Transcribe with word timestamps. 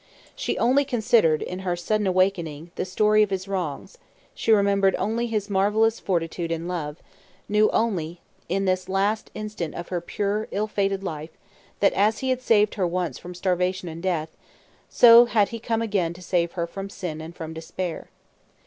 She 0.35 0.57
only 0.57 0.83
considered, 0.83 1.43
in 1.43 1.59
her 1.59 1.75
sudden 1.75 2.07
awakening, 2.07 2.71
the 2.73 2.85
story 2.85 3.21
of 3.21 3.29
his 3.29 3.47
wrongs, 3.47 3.99
remembered 4.47 4.95
only 4.97 5.27
his 5.27 5.47
marvellous 5.47 5.99
fortitude 5.99 6.51
and 6.51 6.67
love, 6.67 6.97
knew 7.47 7.69
only, 7.69 8.19
in 8.49 8.65
this 8.65 8.89
last 8.89 9.29
instant 9.35 9.75
of 9.75 9.89
her 9.89 10.01
pure, 10.01 10.47
ill 10.49 10.65
fated 10.65 11.03
life, 11.03 11.37
that 11.81 11.93
as 11.93 12.17
he 12.17 12.31
had 12.31 12.41
saved 12.41 12.73
her 12.73 12.87
once 12.87 13.19
from 13.19 13.35
starvation 13.35 13.87
and 13.89 14.01
death, 14.01 14.35
so 14.89 15.25
had 15.25 15.49
he 15.49 15.59
come 15.59 15.83
again 15.83 16.13
to 16.15 16.21
save 16.23 16.53
her 16.53 16.65
from 16.65 16.89
sin 16.89 17.21
and 17.21 17.35
from 17.35 17.53
despair. 17.53 18.09